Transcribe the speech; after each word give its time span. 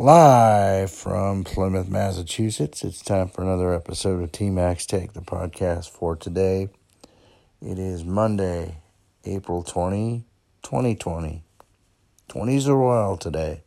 Live 0.00 0.92
from 0.92 1.42
Plymouth, 1.42 1.88
Massachusetts, 1.88 2.84
it's 2.84 3.02
time 3.02 3.26
for 3.26 3.42
another 3.42 3.74
episode 3.74 4.22
of 4.22 4.30
TMAC's 4.30 4.86
Take, 4.86 5.12
the 5.12 5.20
podcast 5.20 5.90
for 5.90 6.14
today. 6.14 6.68
It 7.60 7.80
is 7.80 8.04
Monday, 8.04 8.76
April 9.24 9.64
20, 9.64 10.24
2020. 10.62 11.42
20s 12.28 12.68
are 12.68 12.78
wild 12.78 13.20
today. 13.20 13.62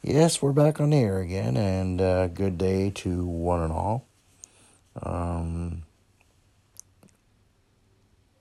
Yes, 0.00 0.40
we're 0.40 0.52
back 0.52 0.80
on 0.80 0.90
the 0.90 0.98
air 0.98 1.18
again, 1.18 1.56
and 1.56 2.00
uh, 2.00 2.28
good 2.28 2.56
day 2.56 2.90
to 2.90 3.26
one 3.26 3.62
and 3.62 3.72
all. 3.72 4.06
Um, 5.02 5.82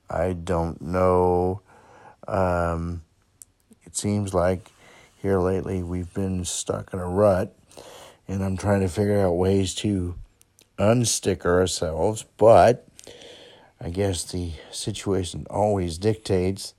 I 0.07 0.33
don't 0.33 0.79
know. 0.83 1.61
Um, 2.27 3.01
it 3.87 3.97
seems 3.97 4.35
like 4.35 4.69
here 5.25 5.39
lately 5.39 5.81
we've 5.81 6.13
been 6.13 6.45
stuck 6.45 6.93
in 6.93 6.99
a 6.99 7.07
rut, 7.07 7.51
and 8.27 8.43
I'm 8.43 8.57
trying 8.57 8.81
to 8.81 8.87
figure 8.87 9.25
out 9.25 9.31
ways 9.31 9.73
to 9.75 10.13
unstick 10.77 11.47
ourselves, 11.47 12.25
but 12.37 12.87
I 13.81 13.89
guess 13.89 14.23
the 14.31 14.51
situation 14.69 15.47
always 15.49 15.97
dictates, 15.97 16.75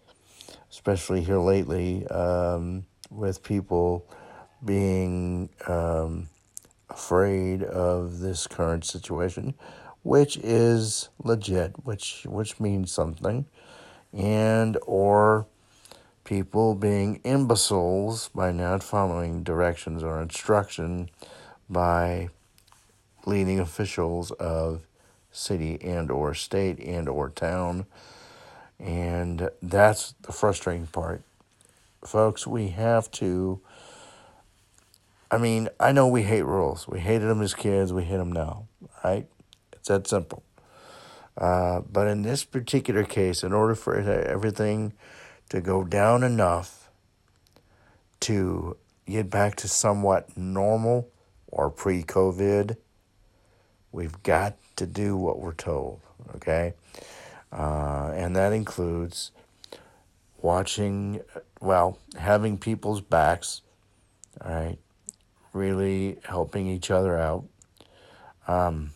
especially 0.71 1.23
here 1.23 1.41
lately, 1.41 2.07
um, 2.07 2.87
with 3.11 3.43
people 3.43 4.09
being 4.65 5.49
um, 5.67 6.29
afraid 6.89 7.65
of 7.65 8.21
this 8.21 8.47
current 8.47 8.85
situation, 8.85 9.55
which 10.05 10.37
is 10.37 11.09
legit, 11.19 11.85
which 11.85 12.25
which 12.29 12.61
means 12.61 12.93
something, 12.93 13.47
and 14.13 14.79
or 14.87 15.49
people 16.27 16.75
being 16.75 17.21
imbeciles 17.25 18.29
by 18.35 18.53
not 18.53 18.83
following 18.83 19.43
directions 19.43 20.03
or 20.03 20.21
instruction 20.21 21.09
by 21.71 22.29
leading 23.25 23.59
officials 23.59 24.31
of 24.33 24.83
city 25.31 25.79
and 25.81 26.11
or 26.11 26.35
state 26.35 26.79
and 26.81 27.09
or 27.09 27.31
town. 27.31 27.87
And 28.79 29.49
that's 29.63 30.15
the 30.23 30.33
frustrating 30.33 30.89
part. 30.89 31.23
Folks 32.05 32.47
we 32.47 32.69
have 32.69 33.11
to 33.13 33.61
i 35.31 35.39
mean 35.39 35.69
i 35.81 35.91
know 35.91 36.07
we 36.07 36.23
hate 36.23 36.45
rules. 36.45 36.87
We 36.87 37.01
hated 37.01 37.27
them 37.27 37.41
as 37.41 37.55
kids. 37.55 37.93
We 37.93 38.05
hate 38.05 38.19
them 38.19 38.33
now 38.33 38.67
right? 39.07 39.27
It's 39.73 39.89
that 39.89 40.07
simple. 40.07 40.43
Uh, 41.37 41.81
but 41.81 42.09
in 42.09 42.23
this 42.23 42.45
particular 42.45 43.05
case 43.05 43.43
in 43.45 43.53
order 43.53 43.75
for 43.75 43.97
everything 43.97 44.95
to 45.49 45.61
go 45.61 45.85
down 45.85 46.23
enough 46.23 46.91
to 48.21 48.77
get 49.07 49.31
back 49.31 49.57
to 49.57 49.69
somewhat 49.69 50.37
normal 50.37 51.09
or 51.47 51.71
pre 51.71 52.03
COVID, 52.03 52.77
we've 53.93 54.23
got 54.23 54.57
to 54.77 54.87
do 54.87 55.17
what 55.17 55.39
we're 55.39 55.55
told, 55.55 56.01
okay? 56.35 56.75
Uh, 57.53 58.11
and 58.15 58.35
that 58.37 58.53
includes 58.53 59.31
watching, 60.43 61.21
well, 61.61 61.99
having 62.19 62.59
people's 62.59 63.01
backs, 63.01 63.63
all 64.45 64.51
right, 64.51 64.79
really 65.53 66.19
helping 66.25 66.67
each 66.67 66.91
other 66.91 67.17
out. 67.17 67.45
Um, 68.49 68.91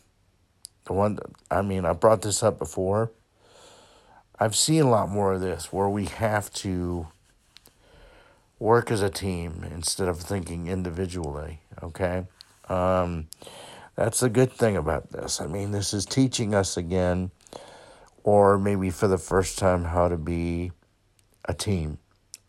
the 0.85 0.93
one, 0.93 1.19
I 1.51 1.63
mean, 1.63 1.85
I 1.85 1.93
brought 1.93 2.23
this 2.23 2.43
up 2.43 2.59
before 2.59 3.13
I've 4.43 4.57
seen 4.57 4.81
a 4.81 4.89
lot 4.89 5.11
more 5.11 5.35
of 5.35 5.43
this 5.43 5.71
where 5.71 5.91
we 5.91 6.07
have 6.07 6.51
to 6.55 7.09
work 8.59 8.91
as 8.91 9.03
a 9.03 9.11
team 9.11 9.67
instead 9.71 10.09
of 10.09 10.19
thinking 10.19 10.67
individually, 10.67 11.61
okay? 11.83 12.25
Um, 12.67 13.27
that's 13.97 14.23
a 14.23 14.31
good 14.31 14.51
thing 14.51 14.79
about 14.79 15.13
this. 15.13 15.43
I 15.43 15.47
mean, 15.47 15.73
this 15.73 15.93
is 15.93 16.07
teaching 16.07 16.55
us 16.55 16.79
again, 16.79 17.33
or 18.25 18.59
maybe 18.59 18.89
for 18.89 19.09
the 19.09 19.19
first 19.19 19.59
time, 19.59 19.85
how 19.85 20.09
to 20.09 20.17
be 20.17 20.73
a 21.45 21.53
team. 21.53 21.99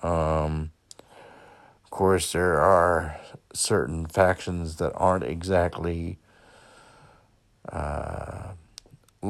Um, 0.01 0.71
of 1.83 1.89
course, 1.89 2.31
there 2.31 2.61
are 2.61 3.19
certain 3.53 4.05
factions 4.05 4.77
that 4.77 4.93
aren't 4.95 5.25
exactly. 5.25 6.19
Uh, 7.69 8.51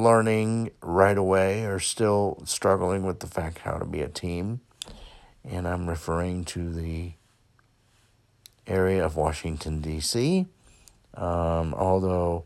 learning 0.02 0.72
right 0.82 1.18
away 1.18 1.66
are 1.66 1.80
still 1.80 2.42
struggling 2.46 3.04
with 3.04 3.20
the 3.20 3.28
fact 3.28 3.60
how 3.60 3.78
to 3.78 3.86
be 3.86 4.02
a 4.02 4.08
team. 4.08 4.62
And 5.44 5.68
I'm 5.68 5.90
referring 5.90 6.46
to 6.46 6.72
the 6.72 7.14
area 8.68 9.04
of 9.04 9.16
Washington, 9.16 9.82
D.C. 9.82 10.46
Um, 11.16 11.74
although 11.74 12.46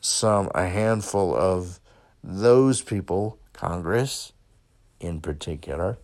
some, 0.00 0.50
a 0.54 0.66
handful 0.66 1.34
of 1.34 1.80
those 2.22 2.82
people, 2.82 3.38
Congress 3.52 4.32
in 5.00 5.20
particular, 5.20 5.98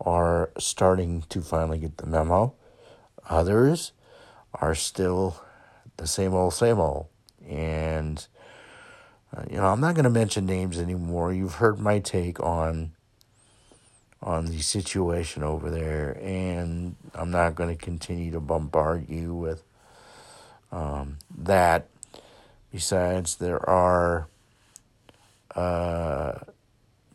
are 0.00 0.50
starting 0.58 1.24
to 1.28 1.42
finally 1.42 1.78
get 1.78 1.98
the 1.98 2.06
memo. 2.06 2.54
Others 3.28 3.92
are 4.54 4.74
still 4.74 5.42
the 5.98 6.06
same 6.06 6.34
old, 6.34 6.54
same 6.54 6.78
old. 6.78 7.06
And 7.46 8.26
uh, 9.36 9.44
you 9.48 9.56
know, 9.56 9.66
I'm 9.66 9.80
not 9.80 9.94
going 9.94 10.04
to 10.04 10.10
mention 10.10 10.46
names 10.46 10.78
anymore. 10.78 11.32
You've 11.32 11.54
heard 11.54 11.78
my 11.78 12.00
take 12.00 12.40
on 12.40 12.92
on 14.22 14.46
the 14.46 14.60
situation 14.60 15.42
over 15.42 15.70
there, 15.70 16.18
and 16.20 16.94
I'm 17.14 17.30
not 17.30 17.54
going 17.54 17.74
to 17.74 17.82
continue 17.82 18.30
to 18.32 18.40
bombard 18.40 19.08
you 19.08 19.34
with 19.34 19.62
um, 20.72 21.18
that. 21.38 21.88
Besides, 22.72 23.36
there 23.36 23.68
are 23.68 24.28
uh, 25.56 26.38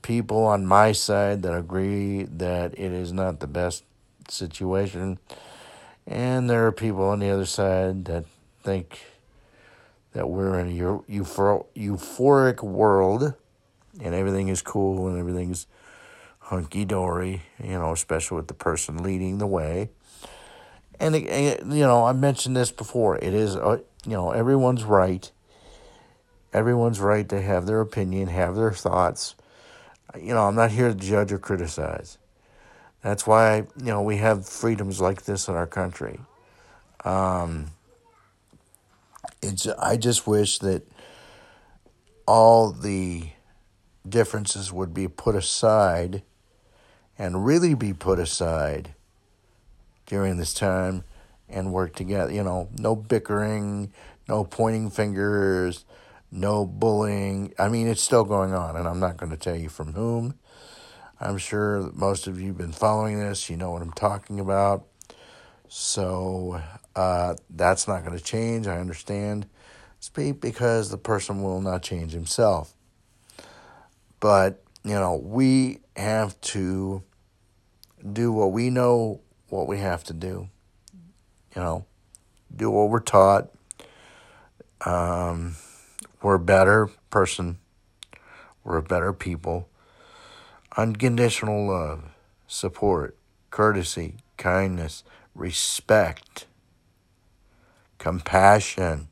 people 0.02 0.44
on 0.46 0.66
my 0.66 0.92
side 0.92 1.44
that 1.44 1.56
agree 1.56 2.24
that 2.24 2.74
it 2.74 2.92
is 2.92 3.14
not 3.14 3.40
the 3.40 3.48
best 3.48 3.84
situation, 4.28 5.20
and 6.08 6.50
there 6.50 6.66
are 6.66 6.72
people 6.72 7.06
on 7.06 7.20
the 7.20 7.30
other 7.30 7.46
side 7.46 8.06
that 8.06 8.26
think 8.64 9.00
that 10.16 10.30
we're 10.30 10.58
in 10.58 10.70
a 10.70 11.00
euphoric 11.10 12.64
world 12.64 13.34
and 14.02 14.16
everything 14.16 14.48
is 14.48 14.62
cool 14.62 15.10
and 15.10 15.20
everything's 15.20 15.68
hunky 16.40 16.86
dory, 16.86 17.42
you 17.62 17.72
know, 17.72 17.92
especially 17.92 18.38
with 18.38 18.48
the 18.48 18.54
person 18.54 19.04
leading 19.04 19.40
the 19.40 19.48
way. 19.48 19.90
And, 21.02 21.16
you 21.16 21.82
know, 21.82 22.06
I 22.06 22.14
mentioned 22.14 22.56
this 22.56 22.72
before. 22.72 23.18
It 23.18 23.34
is, 23.34 23.58
uh, 23.58 23.80
you 24.06 24.14
know, 24.14 24.32
everyone's 24.32 24.86
right. 24.86 25.30
Everyone's 26.54 27.02
right 27.02 27.28
to 27.28 27.42
have 27.42 27.66
their 27.66 27.82
opinion, 27.82 28.30
have 28.30 28.56
their 28.56 28.72
thoughts. 28.72 29.36
You 30.18 30.34
know, 30.34 30.48
I'm 30.48 30.56
not 30.56 30.72
here 30.72 30.88
to 30.88 30.96
judge 30.96 31.34
or 31.34 31.40
criticize. 31.40 32.18
That's 33.02 33.28
why, 33.28 33.68
you 33.78 33.88
know, 33.88 34.02
we 34.02 34.16
have 34.18 34.48
freedoms 34.48 35.02
like 35.02 35.24
this 35.24 35.50
in 35.50 35.56
our 35.56 35.68
country. 35.68 36.22
Um, 37.04 37.72
it's 39.42 39.68
I 39.68 39.98
just 39.98 40.28
wish 40.28 40.60
that 40.60 40.88
all 42.28 42.72
the 42.72 43.30
differences 44.08 44.72
would 44.72 44.94
be 44.94 45.08
put 45.08 45.36
aside 45.36 46.24
and 47.18 47.46
really 47.46 47.74
be 47.74 47.94
put 47.94 48.20
aside 48.20 48.94
during 50.06 50.38
this 50.38 50.54
time 50.54 51.04
and 51.50 51.74
work 51.74 51.96
together. 51.96 52.32
You 52.32 52.44
know, 52.44 52.70
no 52.78 52.96
bickering, 52.96 53.92
no 54.28 54.44
pointing 54.44 54.90
fingers, 54.90 55.86
no 56.32 56.66
bullying. 56.66 57.54
I 57.58 57.70
mean, 57.70 57.88
it's 57.88 58.02
still 58.02 58.24
going 58.24 58.54
on, 58.54 58.76
and 58.76 58.88
I'm 58.88 59.00
not 59.00 59.18
going 59.18 59.32
to 59.32 59.38
tell 59.38 59.56
you 59.56 59.70
from 59.70 59.94
whom. 59.94 60.36
I'm 61.20 61.38
sure 61.38 61.92
most 61.94 62.28
of 62.28 62.40
you 62.40 62.48
have 62.48 62.58
been 62.58 62.74
following 62.74 63.20
this. 63.20 63.50
You 63.50 63.58
know 63.58 63.72
what 63.72 63.82
I'm 63.82 63.94
talking 63.94 64.40
about. 64.40 64.86
So 65.70 66.62
uh, 66.96 67.36
that's 67.50 67.88
not 67.88 68.06
going 68.06 68.18
to 68.18 68.24
change. 68.24 68.68
I 68.68 68.80
understand. 68.80 69.48
Speak 70.00 70.40
because 70.40 70.90
the 70.90 70.98
person 70.98 71.42
will 71.42 71.62
not 71.62 71.82
change 71.82 72.12
himself. 72.12 72.74
But, 74.20 74.64
you 74.84 74.94
know, 74.94 75.16
we 75.16 75.80
have 75.96 76.40
to 76.42 77.04
do 78.14 78.32
what 78.32 78.52
we 78.52 78.70
know 78.70 79.22
what 79.50 79.68
we 79.68 79.80
have 79.80 80.04
to 80.06 80.14
do. 80.14 80.50
You 81.56 81.62
know, 81.62 81.86
do 82.56 82.70
what 82.70 82.90
we're 82.90 83.00
taught. 83.00 83.50
Um, 84.86 85.56
we're 86.22 86.36
a 86.36 86.40
better 86.40 86.90
person. 87.10 87.58
We're 88.64 88.78
a 88.78 88.84
better 88.84 89.14
people. 89.14 89.70
Unconditional 90.78 91.68
love, 91.68 92.04
support, 92.48 93.18
courtesy, 93.50 94.16
kindness, 94.38 95.04
respect, 95.34 96.46
compassion. 97.98 99.08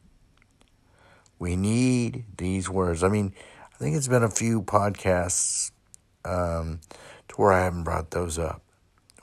We 1.39 1.55
need 1.55 2.25
these 2.37 2.69
words. 2.69 3.03
I 3.03 3.09
mean, 3.09 3.33
I 3.73 3.77
think 3.77 3.95
it's 3.95 4.07
been 4.07 4.23
a 4.23 4.29
few 4.29 4.61
podcasts 4.61 5.71
um, 6.25 6.79
to 7.27 7.35
where 7.35 7.51
I 7.51 7.63
haven't 7.63 7.83
brought 7.83 8.11
those 8.11 8.39
up. 8.39 8.61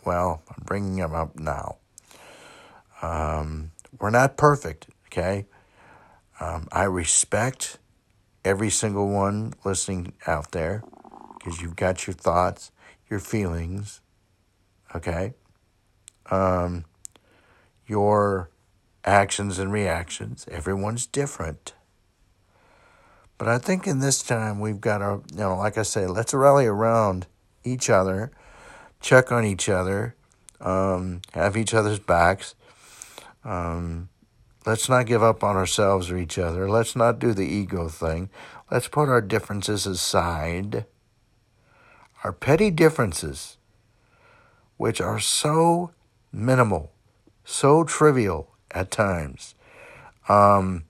Well, 0.05 0.43
I'm 0.49 0.65
bringing 0.65 0.97
them 0.97 1.15
up 1.15 1.39
now. 1.39 1.77
Um, 3.03 3.71
we're 3.99 4.11
not 4.11 4.37
perfect, 4.37 4.89
okay? 5.07 5.47
Um, 6.41 6.69
I 6.73 6.85
respect 6.85 7.79
every 8.45 8.71
single 8.71 9.09
one 9.09 9.55
listening 9.65 10.13
out 10.27 10.53
there 10.53 10.83
because 11.39 11.61
you've 11.61 11.77
got 11.77 12.07
your 12.07 12.15
thoughts, 12.15 12.71
your 13.09 13.21
feelings, 13.21 14.01
okay? 14.95 15.35
Um, 16.31 16.85
your 17.87 18.51
actions 19.05 19.59
and 19.59 19.73
reactions. 19.73 20.47
Everyone's 20.51 21.07
different. 21.07 21.75
But 23.39 23.49
I 23.49 23.59
think 23.59 23.87
in 23.87 24.01
this 24.01 24.23
time 24.23 24.61
we've 24.61 24.81
got 24.81 24.99
to, 24.99 25.23
you 25.33 25.41
know, 25.41 25.57
like 25.57 25.79
I 25.79 25.83
say, 25.83 26.07
let's 26.07 26.35
rally 26.35 26.67
around 26.67 27.27
each 27.65 27.89
other, 27.89 28.31
check 29.01 29.33
on 29.33 29.45
each 29.45 29.69
other, 29.69 30.15
um, 30.61 31.23
have 31.33 31.57
each 31.57 31.73
other's 31.73 31.99
backs. 31.99 32.55
Um, 33.43 34.11
let's 34.67 34.91
not 34.91 35.07
give 35.07 35.23
up 35.23 35.43
on 35.43 35.57
ourselves 35.57 36.11
or 36.11 36.19
each 36.19 36.39
other. 36.39 36.69
Let's 36.69 36.95
not 36.95 37.19
do 37.19 37.33
the 37.33 37.47
ego 37.47 37.89
thing. 37.89 38.29
Let's 38.71 38.89
put 38.89 39.09
our 39.09 39.23
differences 39.23 39.87
aside. 39.87 40.85
Our 42.23 42.33
petty 42.33 42.71
differences, 42.71 43.57
which 44.77 45.01
are 45.01 45.19
so 45.19 45.93
minimal, 46.31 46.93
so 47.43 47.85
trivial 47.85 48.51
at 48.71 48.91
times. 48.91 49.55
Um, 50.29 50.85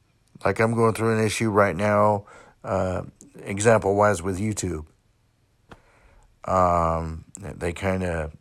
like 0.44 0.61
I'm 0.61 0.75
going 0.75 0.94
through 0.94 1.19
an 1.19 1.25
issue 1.25 1.50
right 1.50 1.77
now 1.77 2.27
uh, 2.65 3.03
example 3.43 3.94
wise 3.94 4.23
with 4.23 4.38
YouTube. 4.38 4.87
Um, 6.44 7.25
they 7.38 7.73
kind 7.73 8.03
of 8.03 8.32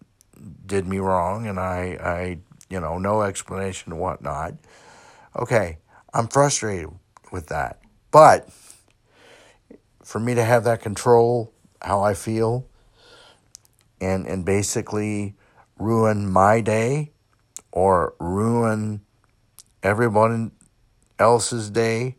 did 0.65 0.88
me 0.88 1.00
wrong, 1.00 1.47
and 1.47 1.59
I, 1.59 1.97
I, 2.01 2.38
you 2.69 2.80
know, 2.80 2.97
no 2.97 3.21
explanation 3.21 3.91
and 3.91 4.01
whatnot. 4.01 4.53
Okay, 5.36 5.77
I'm 6.13 6.27
frustrated 6.27 6.89
with 7.31 7.47
that, 7.47 7.80
but 8.12 8.50
for 10.03 10.19
me 10.19 10.33
to 10.33 10.44
have 10.44 10.63
that 10.63 10.81
control, 10.81 11.53
how 11.81 12.01
I 12.01 12.13
feel, 12.13 12.65
and 14.01 14.25
and 14.25 14.45
basically 14.45 15.35
ruin 15.77 16.30
my 16.30 16.62
day 16.62 17.12
or 17.71 18.15
ruin 18.19 19.01
everyone 19.84 20.52
else's 21.18 21.70
day 21.70 22.16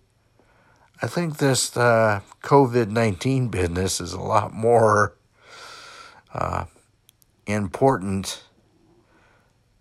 I 1.02 1.06
think 1.06 1.38
this 1.38 1.74
uh, 1.78 2.20
COVID 2.42 2.90
19 2.90 3.48
business 3.48 4.02
is 4.02 4.12
a 4.12 4.20
lot 4.20 4.52
more 4.52 5.14
uh, 6.34 6.66
important 7.46 8.44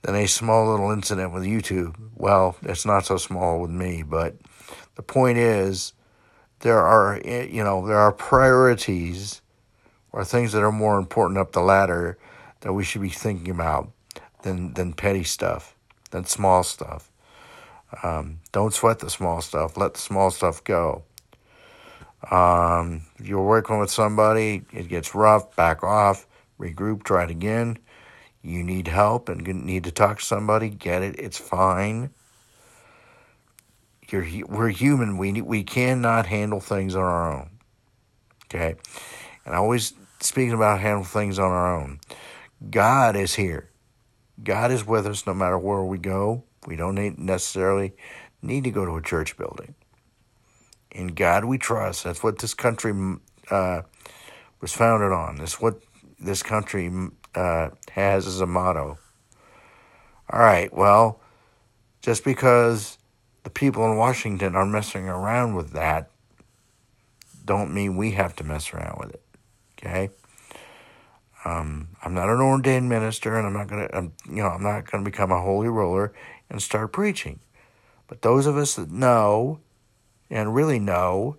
than 0.01 0.15
a 0.15 0.27
small 0.27 0.71
little 0.71 0.91
incident 0.91 1.33
with 1.33 1.43
YouTube. 1.43 1.95
Well, 2.15 2.55
it's 2.61 2.85
not 2.85 3.05
so 3.05 3.17
small 3.17 3.59
with 3.59 3.71
me, 3.71 4.01
but 4.01 4.37
the 4.95 5.01
point 5.01 5.37
is 5.37 5.91
there 6.61 6.79
are, 6.79 7.19
you 7.25 7.65
know, 7.65 7.85
there 7.85 7.97
are 7.97 8.13
priorities 8.13 9.41
or 10.13 10.23
things 10.23 10.53
that 10.53 10.63
are 10.63 10.71
more 10.71 10.97
important 10.97 11.37
up 11.37 11.51
the 11.51 11.59
ladder 11.59 12.17
that 12.61 12.71
we 12.71 12.85
should 12.85 13.01
be 13.01 13.09
thinking 13.09 13.51
about 13.51 13.91
than, 14.43 14.73
than 14.75 14.93
petty 14.93 15.23
stuff, 15.25 15.75
than 16.11 16.23
small 16.23 16.63
stuff. 16.63 17.11
Um, 18.03 18.39
don't 18.51 18.73
sweat 18.73 18.99
the 18.99 19.09
small 19.09 19.41
stuff. 19.41 19.77
Let 19.77 19.95
the 19.95 19.99
small 19.99 20.31
stuff 20.31 20.63
go. 20.63 21.03
Um, 22.29 23.03
you're 23.21 23.45
working 23.45 23.79
with 23.79 23.89
somebody, 23.89 24.63
it 24.73 24.89
gets 24.89 25.15
rough, 25.15 25.55
back 25.55 25.83
off, 25.83 26.27
regroup, 26.59 27.03
try 27.03 27.23
it 27.23 27.31
again. 27.31 27.77
You 28.41 28.63
need 28.63 28.87
help 28.87 29.29
and 29.29 29.45
need 29.65 29.85
to 29.85 29.91
talk 29.91 30.19
to 30.19 30.25
somebody, 30.25 30.69
get 30.69 31.01
it. 31.01 31.19
It's 31.19 31.37
fine. 31.37 32.11
You're, 34.09 34.25
we're 34.47 34.69
human. 34.69 35.17
We, 35.17 35.41
we 35.41 35.63
cannot 35.63 36.25
handle 36.25 36.59
things 36.59 36.95
on 36.95 37.03
our 37.03 37.33
own. 37.33 37.49
Okay? 38.45 38.75
And 39.45 39.55
always 39.55 39.93
speaking 40.19 40.53
about 40.53 40.79
handle 40.79 41.03
things 41.03 41.37
on 41.37 41.51
our 41.51 41.79
own. 41.79 41.99
God 42.69 43.15
is 43.15 43.35
here. 43.35 43.69
God 44.43 44.71
is 44.71 44.85
with 44.85 45.05
us 45.05 45.27
no 45.27 45.33
matter 45.33 45.57
where 45.57 45.83
we 45.83 45.97
go. 45.97 46.43
We 46.67 46.75
don't 46.75 47.19
necessarily 47.19 47.93
need 48.41 48.63
to 48.65 48.71
go 48.71 48.85
to 48.85 48.95
a 48.95 49.01
church 49.01 49.37
building. 49.37 49.75
In 50.91 51.07
God 51.07 51.45
we 51.45 51.57
trust. 51.57 52.03
That's 52.03 52.23
what 52.23 52.39
this 52.39 52.53
country 52.53 52.93
uh, 53.49 53.81
was 54.61 54.73
founded 54.73 55.11
on. 55.11 55.37
That's 55.37 55.61
what 55.61 55.79
this 56.19 56.43
country 56.43 56.91
uh, 57.35 57.69
has 57.91 58.27
as 58.27 58.41
a 58.41 58.45
motto. 58.45 58.97
All 60.31 60.39
right, 60.39 60.71
well, 60.73 61.21
just 62.01 62.23
because 62.23 62.97
the 63.43 63.49
people 63.49 63.83
in 63.89 63.97
Washington 63.97 64.55
are 64.55 64.65
messing 64.65 65.07
around 65.07 65.55
with 65.55 65.71
that, 65.71 66.11
don't 67.45 67.73
mean 67.73 67.97
we 67.97 68.11
have 68.11 68.35
to 68.35 68.43
mess 68.43 68.73
around 68.73 68.97
with 68.99 69.11
it. 69.11 69.23
Okay. 69.77 70.09
Um, 71.45 71.89
I'm 72.03 72.13
not 72.13 72.29
an 72.29 72.41
ordained 72.41 72.89
minister, 72.89 73.37
and 73.37 73.47
I'm 73.47 73.53
not 73.53 73.67
gonna, 73.67 73.89
I'm, 73.93 74.13
you 74.27 74.43
know, 74.43 74.49
I'm 74.49 74.63
not 74.63 74.89
gonna 74.89 75.03
become 75.03 75.31
a 75.31 75.41
holy 75.41 75.69
roller 75.69 76.13
and 76.49 76.61
start 76.61 76.91
preaching. 76.91 77.39
But 78.07 78.21
those 78.21 78.45
of 78.45 78.57
us 78.57 78.75
that 78.75 78.91
know 78.91 79.59
and 80.29 80.53
really 80.53 80.79
know 80.79 81.37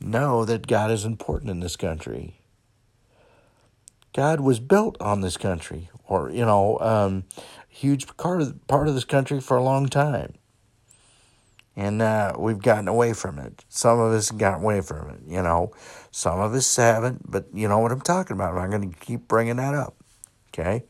know 0.00 0.44
that 0.44 0.66
God 0.66 0.90
is 0.90 1.04
important 1.04 1.50
in 1.50 1.60
this 1.60 1.76
country. 1.76 2.40
God 4.12 4.40
was 4.40 4.60
built 4.60 4.96
on 5.00 5.20
this 5.20 5.36
country, 5.36 5.90
or 6.06 6.30
you 6.30 6.44
know, 6.44 6.78
um, 6.80 7.24
huge 7.68 8.06
part 8.16 8.40
of 8.40 8.66
part 8.68 8.88
of 8.88 8.94
this 8.94 9.04
country 9.04 9.40
for 9.40 9.56
a 9.56 9.62
long 9.62 9.88
time, 9.88 10.34
and 11.76 12.00
uh, 12.00 12.34
we've 12.38 12.60
gotten 12.60 12.88
away 12.88 13.12
from 13.12 13.38
it. 13.38 13.64
Some 13.68 13.98
of 13.98 14.12
us 14.12 14.30
got 14.30 14.60
away 14.60 14.80
from 14.80 15.10
it, 15.10 15.20
you 15.26 15.42
know. 15.42 15.72
Some 16.10 16.40
of 16.40 16.54
us 16.54 16.76
haven't, 16.76 17.30
but 17.30 17.46
you 17.52 17.68
know 17.68 17.78
what 17.78 17.92
I'm 17.92 18.00
talking 18.00 18.34
about. 18.34 18.56
I'm 18.56 18.70
going 18.70 18.92
to 18.92 18.98
keep 18.98 19.26
bringing 19.26 19.56
that 19.56 19.74
up, 19.74 19.96
okay? 20.50 20.84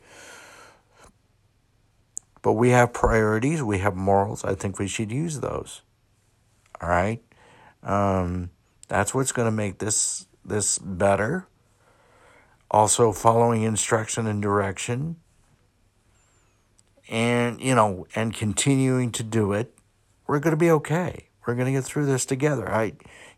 But 2.41 2.53
we 2.53 2.69
have 2.69 2.93
priorities, 2.93 3.63
we 3.63 3.79
have 3.79 3.95
morals. 3.95 4.43
I 4.43 4.53
think 4.53 4.77
we 4.77 4.87
should 4.87 5.11
use 5.11 5.39
those. 5.39 5.81
All 6.79 6.89
right. 6.89 7.23
Um, 7.81 8.51
that's 8.87 9.13
what's 9.13 9.31
going 9.31 9.47
to 9.47 9.51
make 9.51 9.79
this 9.79 10.27
this 10.43 10.77
better. 10.77 11.47
Also, 12.69 13.11
following 13.11 13.63
instruction 13.63 14.27
and 14.27 14.41
direction, 14.41 15.15
and 17.09 17.61
you 17.61 17.73
know, 17.73 18.05
and 18.15 18.33
continuing 18.33 19.11
to 19.13 19.23
do 19.23 19.53
it, 19.53 19.74
we're 20.27 20.39
going 20.39 20.51
to 20.51 20.57
be 20.57 20.71
okay. 20.71 21.29
We're 21.45 21.55
going 21.55 21.67
to 21.67 21.71
get 21.71 21.83
through 21.83 22.05
this 22.07 22.25
together. 22.25 22.71
I, 22.71 22.93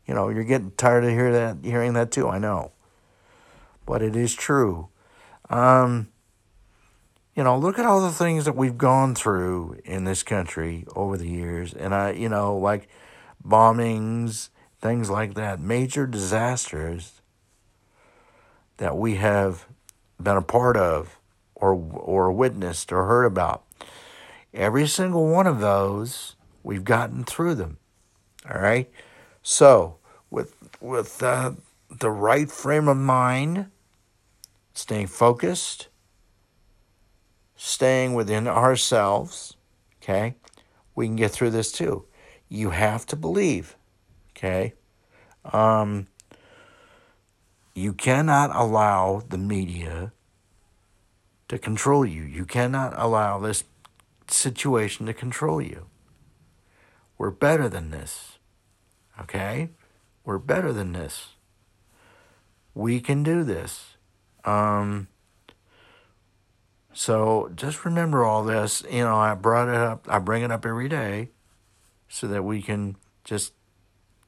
you 0.06 0.14
know, 0.14 0.30
you're 0.30 0.44
getting 0.44 0.72
tired 0.72 1.04
of 1.04 1.10
hear 1.10 1.32
that, 1.32 1.58
hearing 1.64 1.94
that 1.94 2.12
too. 2.12 2.28
I 2.30 2.40
know, 2.40 2.72
but 3.86 4.02
it 4.02 4.16
is 4.16 4.34
true. 4.34 4.90
Um, 5.50 6.10
you 7.36 7.44
know, 7.44 7.58
look 7.58 7.78
at 7.78 7.86
all 7.86 8.02
the 8.02 8.12
things 8.12 8.46
that 8.46 8.56
we've 8.56 8.78
gone 8.78 9.14
through 9.14 9.80
in 9.86 10.06
this 10.06 10.24
country 10.24 10.86
over 10.96 11.18
the 11.18 11.28
years, 11.28 11.74
and 11.74 11.94
I, 11.94 12.12
you 12.12 12.30
know, 12.30 12.58
like 12.58 12.88
bombings, 13.46 14.50
things 14.82 15.10
like 15.10 15.36
that, 15.36 15.60
major 15.60 16.08
disasters 16.08 17.22
that 18.78 18.98
we 18.98 19.16
have 19.16 19.68
been 20.22 20.38
a 20.38 20.42
part 20.42 20.78
of 20.78 21.20
or 21.54 21.74
or 21.74 22.32
witnessed 22.32 22.92
or 22.92 23.06
heard 23.06 23.26
about. 23.26 23.64
Every 24.54 24.88
single 24.88 25.28
one 25.28 25.46
of 25.46 25.60
those, 25.60 26.36
we've 26.68 26.84
gotten 26.84 27.24
through 27.24 27.56
them. 27.56 27.78
All 28.50 28.62
right? 28.62 28.92
So, 29.42 29.98
with 30.30 30.56
with 30.80 31.24
uh, 31.24 31.54
the 31.90 32.12
right 32.12 32.52
frame 32.52 32.88
of 32.88 32.98
mind, 32.98 33.72
staying 34.74 35.08
focused, 35.08 35.88
staying 37.56 38.14
within 38.14 38.48
ourselves, 38.48 39.56
okay? 40.02 40.36
We 40.96 41.08
can 41.08 41.16
get 41.16 41.32
through 41.32 41.52
this 41.52 41.72
too 41.72 42.06
you 42.50 42.72
have 42.72 43.06
to 43.08 43.16
believe. 43.16 43.76
Okay? 44.36 44.74
Um, 45.46 46.08
you 47.74 47.94
cannot 47.94 48.56
allow 48.56 49.24
the 49.28 49.38
media 49.38 50.12
to 51.48 51.58
control 51.58 52.06
you. 52.06 52.24
You 52.24 52.46
cannot 52.46 52.94
allow 52.98 53.40
this 53.40 53.64
situation 54.28 55.06
to 55.06 55.14
control 55.14 55.62
you. 55.62 55.88
We're 57.18 57.32
better 57.32 57.68
than 57.68 57.92
this. 57.92 58.38
Okay? 59.20 59.70
We're 60.24 60.38
better 60.38 60.72
than 60.72 60.94
this. 60.94 61.30
We 62.74 63.00
can 63.00 63.24
do 63.24 63.44
this. 63.44 63.96
Um, 64.46 65.08
so 66.94 67.52
just 67.56 67.86
remember 67.86 68.24
all 68.24 68.44
this. 68.44 68.84
You 68.90 69.04
know, 69.04 69.18
I 69.18 69.34
brought 69.36 69.70
it 69.70 69.76
up, 69.76 70.08
I 70.10 70.20
bring 70.20 70.44
it 70.44 70.52
up 70.52 70.66
every 70.66 70.90
day 70.90 71.30
so 72.08 72.28
that 72.28 72.44
we 72.44 72.62
can 72.62 72.96
just 73.24 73.54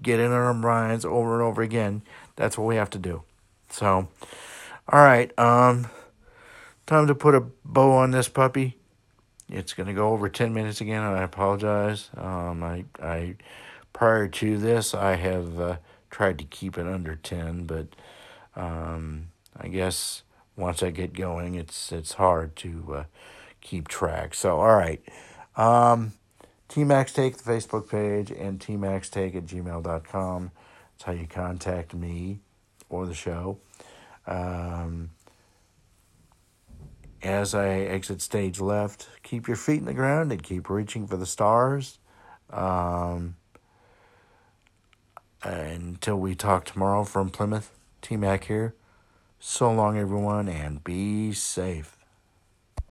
get 0.02 0.20
in 0.20 0.32
our 0.32 0.54
minds 0.54 1.06
over 1.06 1.34
and 1.34 1.44
over 1.44 1.62
again. 1.62 2.02
That's 2.36 2.58
what 2.58 2.68
we 2.68 2.76
have 2.76 2.90
to 2.92 2.98
do. 2.98 3.24
So, 3.70 4.08
all 4.92 5.00
right, 5.00 5.38
um, 5.38 5.88
time 6.86 7.08
to 7.08 7.16
put 7.16 7.36
a 7.36 7.42
bow 7.64 7.92
on 7.92 8.12
this 8.12 8.30
puppy. 8.30 8.79
It's 9.50 9.74
going 9.74 9.88
to 9.88 9.94
go 9.94 10.10
over 10.10 10.30
10 10.30 10.54
minutes 10.54 10.80
again, 10.80 11.04
and 11.04 11.18
I 11.18 11.24
apologize. 11.24 12.10
Um, 12.16 12.64
I, 12.64 12.86
I, 13.02 13.36
prior 13.94 14.28
to 14.28 14.58
this, 14.58 14.94
I 14.94 15.16
have 15.16 15.60
uh, 15.60 15.78
tried 16.12 16.38
to 16.40 16.46
keep 16.46 16.78
it 16.78 16.86
under 16.86 17.16
10, 17.16 17.66
but 17.66 17.88
um, 18.56 19.30
I 19.58 19.68
guess 19.68 20.24
once 20.56 20.84
I 20.84 20.92
get 20.92 21.14
going, 21.14 21.56
it's 21.56 21.92
it's 21.92 22.14
hard 22.14 22.56
to 22.58 22.96
uh, 22.96 23.04
keep 23.62 23.88
track. 23.88 24.34
So, 24.36 24.60
all 24.60 24.76
right. 24.76 25.02
Um, 25.56 26.14
TMAC's 26.68 27.14
Take, 27.14 27.38
the 27.38 27.52
Facebook 27.52 27.90
page, 27.90 28.30
and 28.32 28.60
tmaxtake 28.60 29.36
at 29.36 29.46
gmail.com. 29.46 30.52
That's 30.92 31.04
how 31.04 31.14
you 31.14 31.28
contact 31.28 31.94
me 31.96 32.42
or 32.90 33.06
the 33.06 33.16
show. 33.16 33.58
Um, 34.28 35.12
as 37.22 37.54
I 37.54 37.70
exit 37.70 38.22
stage 38.22 38.60
left, 38.60 39.08
keep 39.24 39.48
your 39.48 39.58
feet 39.58 39.80
in 39.80 39.86
the 39.86 39.94
ground 39.94 40.32
and 40.32 40.42
keep 40.42 40.70
reaching 40.70 41.08
for 41.08 41.18
the 41.18 41.26
stars. 41.26 42.00
Um, 42.50 43.36
until 45.44 46.18
we 46.18 46.36
talk 46.36 46.66
tomorrow 46.66 47.04
from 47.04 47.30
Plymouth, 47.30 47.72
T 48.02 48.18
Mac 48.18 48.46
here. 48.46 48.76
So 49.40 49.72
long, 49.72 49.98
everyone, 49.98 50.50
and 50.50 50.84
be 50.84 51.32
safe. 51.34 51.99